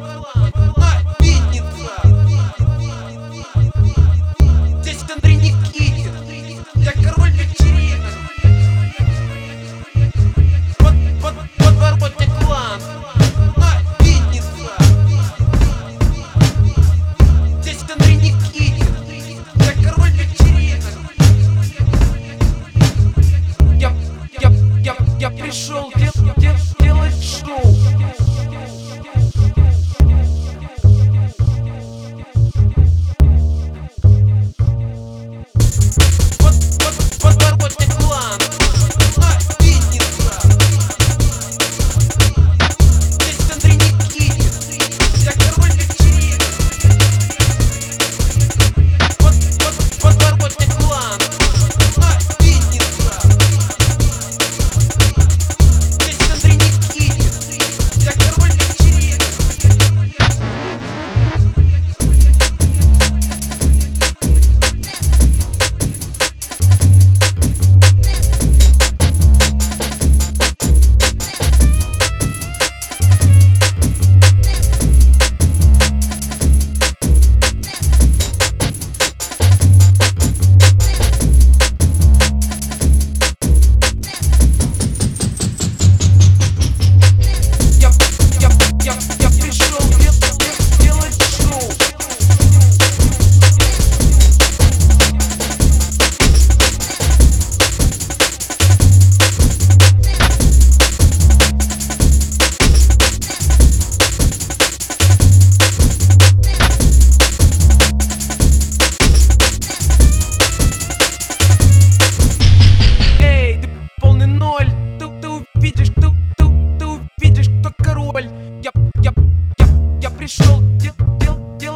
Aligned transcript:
one. 0.00 0.37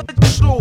knowledge 0.00 0.38
true. 0.38 0.59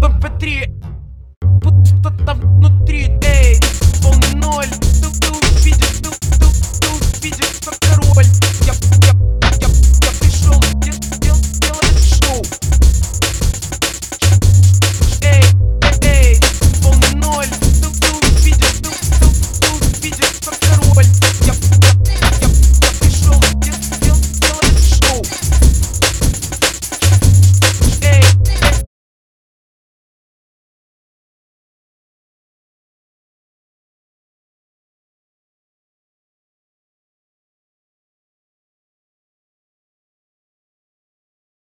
Patria. 0.00 0.66